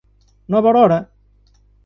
Nova 0.53 0.69
Aurora 0.71 0.99